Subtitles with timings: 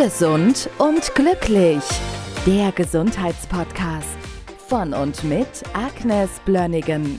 [0.00, 1.82] Gesund und glücklich.
[2.46, 4.16] Der Gesundheitspodcast
[4.68, 7.18] von und mit Agnes Blönnigan.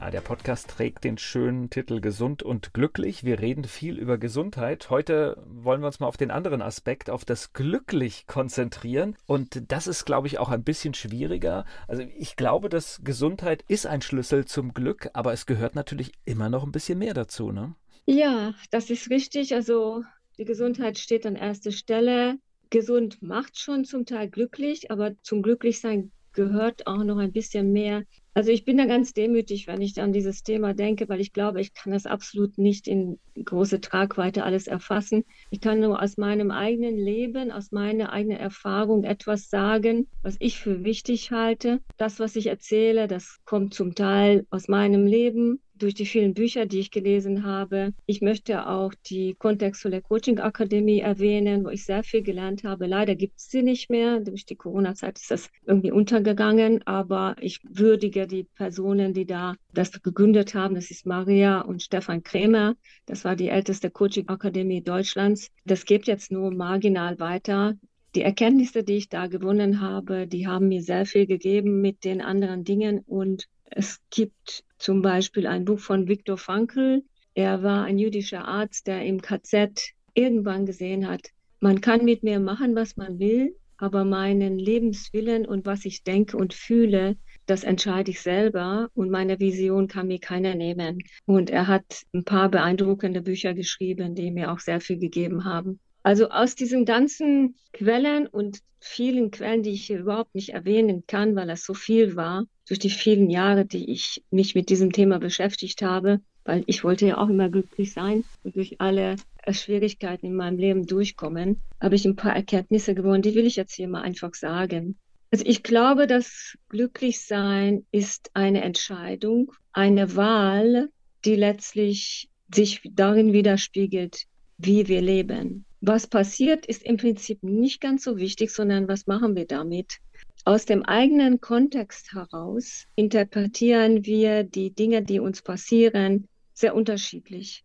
[0.00, 3.24] Ja, der Podcast trägt den schönen Titel Gesund und glücklich.
[3.24, 4.90] Wir reden viel über Gesundheit.
[4.90, 9.16] Heute wollen wir uns mal auf den anderen Aspekt, auf das Glücklich konzentrieren.
[9.26, 11.64] Und das ist, glaube ich, auch ein bisschen schwieriger.
[11.88, 16.48] Also ich glaube, dass Gesundheit ist ein Schlüssel zum Glück, aber es gehört natürlich immer
[16.48, 17.74] noch ein bisschen mehr dazu, ne?
[18.10, 19.54] Ja, das ist richtig.
[19.54, 20.02] Also
[20.38, 22.38] die Gesundheit steht an erster Stelle.
[22.70, 28.04] Gesund macht schon zum Teil glücklich, aber zum Glücklichsein gehört auch noch ein bisschen mehr.
[28.32, 31.60] Also ich bin da ganz demütig, wenn ich an dieses Thema denke, weil ich glaube,
[31.60, 35.24] ich kann das absolut nicht in große Tragweite alles erfassen.
[35.50, 40.58] Ich kann nur aus meinem eigenen Leben, aus meiner eigenen Erfahrung etwas sagen, was ich
[40.58, 41.80] für wichtig halte.
[41.98, 46.66] Das, was ich erzähle, das kommt zum Teil aus meinem Leben, durch die vielen Bücher,
[46.66, 47.92] die ich gelesen habe.
[48.06, 52.86] Ich möchte auch die Kontextuelle Coaching Akademie erwähnen, wo ich sehr viel gelernt habe.
[52.86, 54.20] Leider gibt es sie nicht mehr.
[54.20, 60.02] Durch die Corona-Zeit ist das irgendwie untergegangen, aber ich würdige die Personen, die da das
[60.02, 60.74] gegründet haben.
[60.74, 62.74] Das ist Maria und Stefan Krämer.
[63.06, 65.50] Das war die älteste Coaching Akademie Deutschlands.
[65.64, 67.74] Das geht jetzt nur marginal weiter.
[68.14, 72.22] Die Erkenntnisse, die ich da gewonnen habe, die haben mir sehr viel gegeben mit den
[72.22, 77.02] anderen Dingen und es gibt zum Beispiel ein Buch von Viktor Frankl.
[77.34, 82.38] Er war ein jüdischer Arzt, der im KZ irgendwann gesehen hat, man kann mit mir
[82.38, 87.16] machen, was man will, aber meinen Lebenswillen und was ich denke und fühle,
[87.46, 90.98] das entscheide ich selber und meine Vision kann mir keiner nehmen.
[91.26, 95.80] Und er hat ein paar beeindruckende Bücher geschrieben, die mir auch sehr viel gegeben haben.
[96.02, 101.34] Also aus diesen ganzen Quellen und vielen Quellen, die ich hier überhaupt nicht erwähnen kann,
[101.36, 105.18] weil es so viel war, durch die vielen Jahre, die ich mich mit diesem Thema
[105.18, 109.16] beschäftigt habe, weil ich wollte ja auch immer glücklich sein und durch alle
[109.50, 113.74] Schwierigkeiten in meinem Leben durchkommen, habe ich ein paar Erkenntnisse gewonnen, die will ich jetzt
[113.74, 114.96] hier mal einfach sagen.
[115.30, 120.88] Also ich glaube, dass Glücklichsein ist eine Entscheidung, eine Wahl,
[121.24, 124.24] die letztlich sich darin widerspiegelt,
[124.56, 125.66] wie wir leben.
[125.80, 129.98] Was passiert, ist im Prinzip nicht ganz so wichtig, sondern was machen wir damit?
[130.44, 137.64] Aus dem eigenen Kontext heraus interpretieren wir die Dinge, die uns passieren, sehr unterschiedlich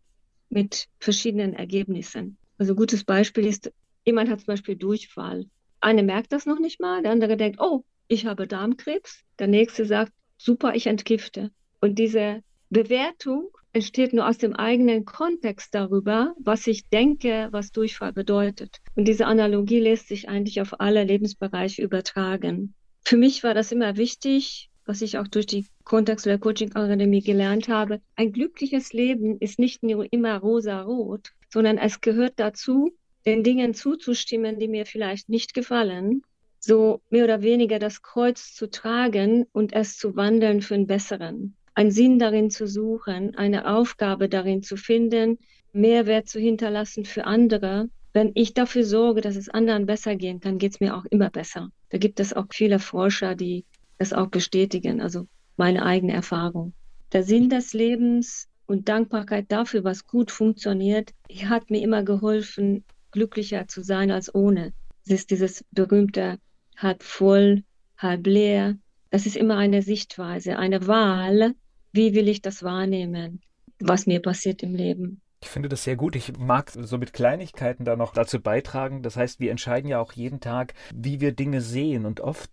[0.49, 2.37] mit verschiedenen Ergebnissen.
[2.57, 3.71] Also ein gutes Beispiel ist,
[4.05, 5.45] jemand hat zum Beispiel Durchfall
[5.83, 9.23] eine merkt das noch nicht mal, der andere denkt, oh, ich habe Darmkrebs.
[9.37, 11.51] Der nächste sagt, super, ich entgifte.
[11.81, 18.13] Und diese Bewertung entsteht nur aus dem eigenen Kontext darüber, was ich denke, was Durchfall
[18.13, 18.77] bedeutet.
[18.95, 22.75] Und diese Analogie lässt sich eigentlich auf alle Lebensbereiche übertragen.
[23.03, 27.21] Für mich war das immer wichtig, was ich auch durch die Kontext der Coaching Akademie
[27.21, 28.01] gelernt habe.
[28.15, 32.91] Ein glückliches Leben ist nicht nur immer rosa-rot, sondern es gehört dazu,
[33.25, 36.21] den Dingen zuzustimmen, die mir vielleicht nicht gefallen,
[36.59, 41.55] so mehr oder weniger das Kreuz zu tragen und es zu wandeln für einen besseren.
[41.75, 45.39] Einen Sinn darin zu suchen, eine Aufgabe darin zu finden,
[45.71, 47.89] Mehrwert zu hinterlassen für andere.
[48.13, 51.31] Wenn ich dafür sorge, dass es anderen besser gehen kann, geht es mir auch immer
[51.31, 51.69] besser.
[51.89, 53.65] Da gibt es auch viele Forscher, die
[53.97, 56.73] das auch bestätigen, also meine eigene Erfahrung.
[57.11, 61.11] Der Sinn des Lebens und Dankbarkeit dafür, was gut funktioniert,
[61.45, 64.73] hat mir immer geholfen, glücklicher zu sein als ohne.
[65.05, 66.37] Es ist dieses berühmte
[66.77, 67.63] halb voll,
[67.97, 68.77] halb leer.
[69.09, 71.55] Das ist immer eine Sichtweise, eine Wahl.
[71.93, 73.41] Wie will ich das wahrnehmen,
[73.79, 75.22] was mir passiert im Leben?
[75.43, 76.15] Ich finde das sehr gut.
[76.15, 79.03] Ich mag so mit Kleinigkeiten da noch dazu beitragen.
[79.03, 82.05] Das heißt, wir entscheiden ja auch jeden Tag, wie wir Dinge sehen.
[82.05, 82.49] Und oft,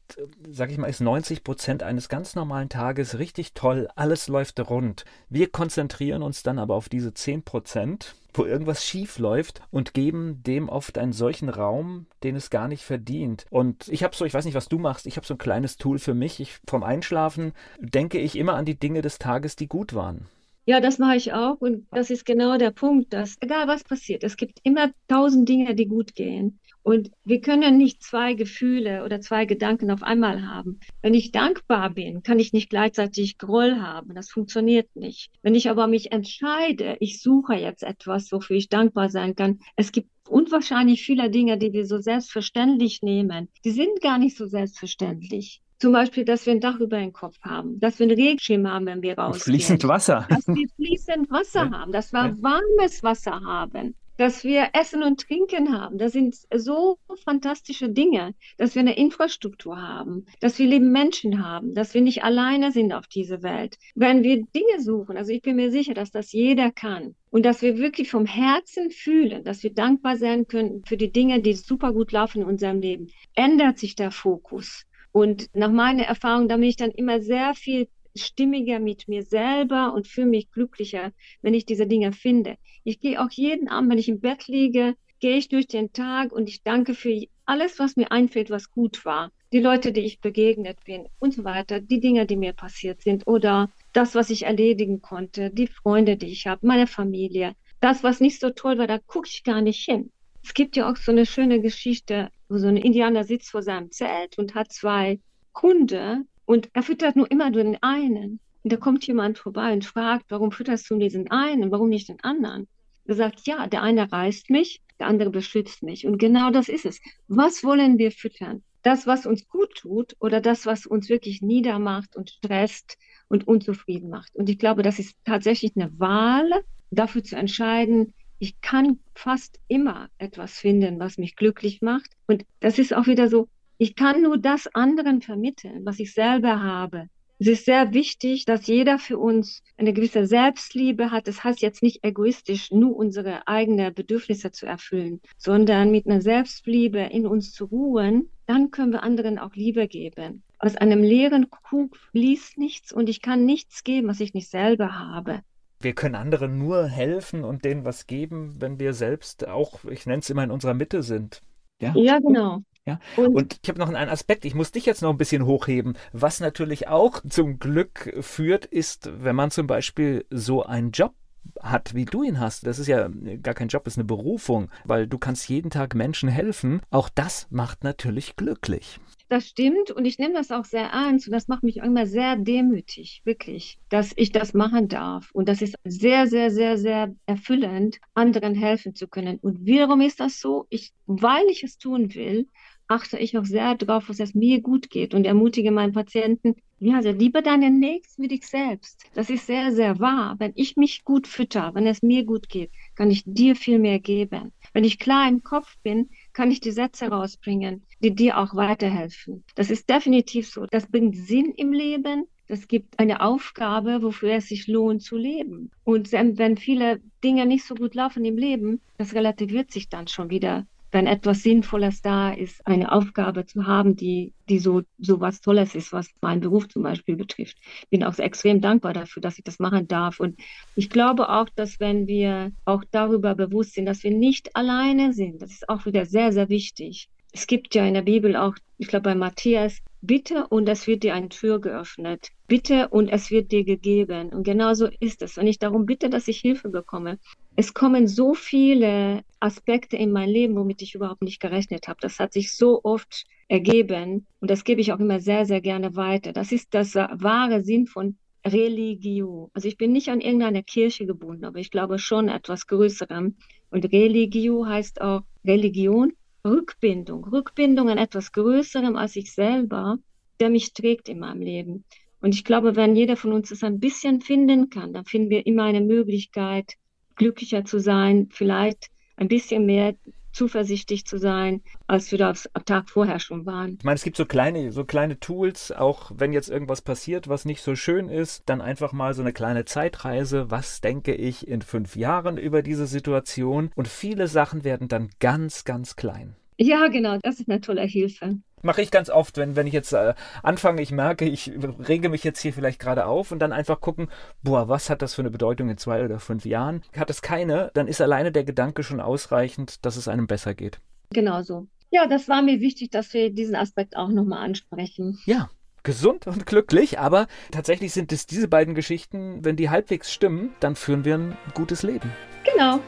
[0.50, 3.88] sag ich mal, ist 90 Prozent eines ganz normalen Tages richtig toll.
[3.94, 5.04] Alles läuft rund.
[5.28, 10.42] Wir konzentrieren uns dann aber auf diese 10 Prozent, wo irgendwas schief läuft und geben
[10.42, 13.46] dem oft einen solchen Raum, den es gar nicht verdient.
[13.50, 15.76] Und ich habe so, ich weiß nicht, was du machst, ich habe so ein kleines
[15.76, 16.40] Tool für mich.
[16.40, 20.26] Ich, vom Einschlafen denke ich immer an die Dinge des Tages, die gut waren.
[20.66, 21.60] Ja, das mache ich auch.
[21.60, 25.74] Und das ist genau der Punkt, dass egal was passiert, es gibt immer tausend Dinge,
[25.74, 26.60] die gut gehen.
[26.82, 30.80] Und wir können nicht zwei Gefühle oder zwei Gedanken auf einmal haben.
[31.02, 34.14] Wenn ich dankbar bin, kann ich nicht gleichzeitig Groll haben.
[34.14, 35.30] Das funktioniert nicht.
[35.42, 39.58] Wenn ich aber mich entscheide, ich suche jetzt etwas, wofür ich dankbar sein kann.
[39.76, 43.48] Es gibt unwahrscheinlich viele Dinge, die wir so selbstverständlich nehmen.
[43.64, 45.60] Die sind gar nicht so selbstverständlich.
[45.80, 48.84] Zum Beispiel, dass wir ein Dach über den Kopf haben, dass wir einen Regenschirm haben,
[48.84, 49.56] wenn wir rausgehen.
[49.56, 50.26] Fließend Wasser.
[50.28, 51.72] Dass wir fließend Wasser ja.
[51.72, 52.42] haben, dass wir ja.
[52.42, 55.96] warmes Wasser haben, dass wir Essen und Trinken haben.
[55.96, 61.72] Das sind so fantastische Dinge, dass wir eine Infrastruktur haben, dass wir lieben Menschen haben,
[61.72, 63.78] dass wir nicht alleine sind auf dieser Welt.
[63.94, 67.62] Wenn wir Dinge suchen, also ich bin mir sicher, dass das jeder kann und dass
[67.62, 71.94] wir wirklich vom Herzen fühlen, dass wir dankbar sein können für die Dinge, die super
[71.94, 74.84] gut laufen in unserem Leben, ändert sich der Fokus.
[75.12, 79.92] Und nach meiner Erfahrung, da bin ich dann immer sehr viel stimmiger mit mir selber
[79.94, 81.12] und fühle mich glücklicher,
[81.42, 82.56] wenn ich diese Dinge finde.
[82.84, 86.32] Ich gehe auch jeden Abend, wenn ich im Bett liege, gehe ich durch den Tag
[86.32, 89.30] und ich danke für alles, was mir einfällt, was gut war.
[89.52, 93.26] Die Leute, die ich begegnet bin und so weiter, die Dinge, die mir passiert sind
[93.26, 97.54] oder das, was ich erledigen konnte, die Freunde, die ich habe, meine Familie.
[97.80, 100.10] Das, was nicht so toll war, da gucke ich gar nicht hin.
[100.42, 103.90] Es gibt ja auch so eine schöne Geschichte, wo so ein Indianer sitzt vor seinem
[103.90, 105.20] Zelt und hat zwei
[105.60, 108.40] Hunde und er füttert nur immer nur den einen.
[108.62, 112.22] Und da kommt jemand vorbei und fragt, warum fütterst du diesen einen, warum nicht den
[112.22, 112.66] anderen?
[113.06, 116.06] Er sagt, ja, der eine reißt mich, der andere beschützt mich.
[116.06, 117.00] Und genau das ist es.
[117.28, 118.62] Was wollen wir füttern?
[118.82, 122.98] Das, was uns gut tut oder das, was uns wirklich niedermacht und stresst
[123.28, 124.34] und unzufrieden macht?
[124.34, 126.50] Und ich glaube, das ist tatsächlich eine Wahl,
[126.90, 132.10] dafür zu entscheiden, ich kann fast immer etwas finden, was mich glücklich macht.
[132.26, 136.62] Und das ist auch wieder so, ich kann nur das anderen vermitteln, was ich selber
[136.62, 137.08] habe.
[137.38, 141.28] Es ist sehr wichtig, dass jeder für uns eine gewisse Selbstliebe hat.
[141.28, 146.98] Das heißt jetzt nicht egoistisch nur unsere eigenen Bedürfnisse zu erfüllen, sondern mit einer Selbstliebe
[146.98, 148.28] in uns zu ruhen.
[148.46, 150.42] Dann können wir anderen auch Liebe geben.
[150.58, 154.98] Aus einem leeren Krug fließt nichts und ich kann nichts geben, was ich nicht selber
[154.98, 155.40] habe.
[155.80, 160.20] Wir können anderen nur helfen und denen was geben, wenn wir selbst auch, ich nenne
[160.20, 161.42] es immer, in unserer Mitte sind.
[161.80, 162.62] Ja, ja genau.
[162.86, 162.98] Ja?
[163.16, 165.96] Und, und ich habe noch einen Aspekt, ich muss dich jetzt noch ein bisschen hochheben.
[166.12, 171.14] Was natürlich auch zum Glück führt, ist, wenn man zum Beispiel so einen Job
[171.62, 172.66] hat, wie du ihn hast.
[172.66, 173.08] Das ist ja
[173.42, 176.80] gar kein Job, das ist eine Berufung, weil du kannst jeden Tag Menschen helfen.
[176.90, 179.00] Auch das macht natürlich glücklich.
[179.30, 182.34] Das stimmt und ich nehme das auch sehr ernst und das macht mich immer sehr
[182.34, 185.30] demütig, wirklich, dass ich das machen darf.
[185.32, 189.38] Und das ist sehr, sehr, sehr, sehr erfüllend, anderen helfen zu können.
[189.38, 190.66] Und warum ist das so?
[190.68, 192.48] Ich, weil ich es tun will,
[192.88, 196.96] achte ich auch sehr darauf, dass es mir gut geht und ermutige meinen Patienten, ja,
[196.96, 199.04] also lieber deinen Nächsten wie dich selbst.
[199.14, 200.34] Das ist sehr, sehr wahr.
[200.40, 204.00] Wenn ich mich gut fütter, wenn es mir gut geht, kann ich dir viel mehr
[204.00, 204.52] geben.
[204.72, 209.44] Wenn ich klar im Kopf bin, kann ich die Sätze rausbringen, die dir auch weiterhelfen.
[209.54, 210.66] Das ist definitiv so.
[210.70, 212.26] Das bringt Sinn im Leben.
[212.48, 215.70] Das gibt eine Aufgabe, wofür es sich lohnt zu leben.
[215.84, 220.30] Und wenn viele Dinge nicht so gut laufen im Leben, das relativiert sich dann schon
[220.30, 225.40] wieder wenn etwas Sinnvolles da ist, eine Aufgabe zu haben, die, die so, so was
[225.40, 227.56] Tolles ist, was meinen Beruf zum Beispiel betrifft.
[227.90, 230.20] Bin auch extrem dankbar dafür, dass ich das machen darf.
[230.20, 230.38] Und
[230.74, 235.40] ich glaube auch, dass wenn wir auch darüber bewusst sind, dass wir nicht alleine sind,
[235.42, 237.08] das ist auch wieder sehr, sehr wichtig.
[237.32, 241.02] Es gibt ja in der Bibel auch, ich glaube bei Matthias, bitte und es wird
[241.02, 242.28] dir eine Tür geöffnet.
[242.46, 244.30] Bitte und es wird dir gegeben.
[244.30, 245.38] Und genauso ist es.
[245.38, 247.18] Und ich darum bitte, dass ich Hilfe bekomme
[247.60, 251.98] es kommen so viele Aspekte in mein Leben, womit ich überhaupt nicht gerechnet habe.
[252.00, 255.94] Das hat sich so oft ergeben und das gebe ich auch immer sehr, sehr gerne
[255.96, 256.32] weiter.
[256.32, 259.50] Das ist das wahre Sinn von Religio.
[259.52, 263.36] Also ich bin nicht an irgendeine Kirche gebunden, aber ich glaube schon etwas Größerem.
[263.70, 266.14] Und Religio heißt auch Religion,
[266.44, 267.24] Rückbindung.
[267.24, 269.98] Rückbindung an etwas Größerem als ich selber,
[270.40, 271.84] der mich trägt in meinem Leben.
[272.20, 275.46] Und ich glaube, wenn jeder von uns es ein bisschen finden kann, dann finden wir
[275.46, 276.74] immer eine Möglichkeit,
[277.16, 279.94] glücklicher zu sein, vielleicht ein bisschen mehr
[280.32, 283.76] zuversichtlich zu sein, als wir das am Tag vorher schon waren.
[283.78, 287.44] Ich meine, es gibt so kleine, so kleine Tools, auch wenn jetzt irgendwas passiert, was
[287.44, 290.50] nicht so schön ist, dann einfach mal so eine kleine Zeitreise.
[290.50, 293.70] Was denke ich in fünf Jahren über diese Situation?
[293.74, 296.36] Und viele Sachen werden dann ganz, ganz klein.
[296.62, 298.38] Ja, genau, das ist eine tolle Hilfe.
[298.62, 301.50] Mache ich ganz oft, wenn, wenn ich jetzt äh, anfange, ich merke, ich
[301.88, 304.08] rege mich jetzt hier vielleicht gerade auf und dann einfach gucken,
[304.42, 306.82] boah, was hat das für eine Bedeutung in zwei oder fünf Jahren?
[306.96, 310.80] Hat es keine, dann ist alleine der Gedanke schon ausreichend, dass es einem besser geht.
[311.10, 311.66] Genau so.
[311.90, 315.18] Ja, das war mir wichtig, dass wir diesen Aspekt auch nochmal ansprechen.
[315.24, 315.50] Ja,
[315.82, 320.76] gesund und glücklich, aber tatsächlich sind es diese beiden Geschichten, wenn die halbwegs stimmen, dann
[320.76, 322.12] führen wir ein gutes Leben.
[322.44, 322.80] Genau.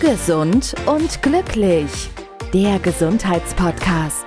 [0.00, 2.10] Gesund und glücklich.
[2.52, 4.24] Der Gesundheitspodcast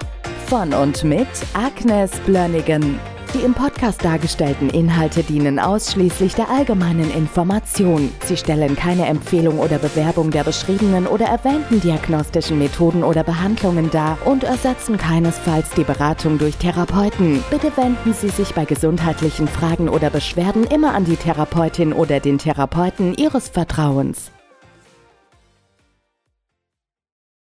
[0.47, 2.97] von und mit Agnes Blönnigan.
[3.33, 8.13] Die im Podcast dargestellten Inhalte dienen ausschließlich der allgemeinen Information.
[8.23, 14.17] Sie stellen keine Empfehlung oder Bewerbung der beschriebenen oder erwähnten diagnostischen Methoden oder Behandlungen dar
[14.23, 17.43] und ersetzen keinesfalls die Beratung durch Therapeuten.
[17.49, 22.37] Bitte wenden Sie sich bei gesundheitlichen Fragen oder Beschwerden immer an die Therapeutin oder den
[22.37, 24.32] Therapeuten Ihres Vertrauens.